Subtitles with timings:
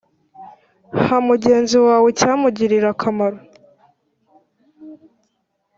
[1.03, 3.37] ha mugenzi wawe icyamugirira akamaro